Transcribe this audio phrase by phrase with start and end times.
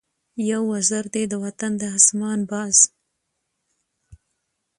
[0.49, 2.77] یو وزر دی د وطن د آسمان، باز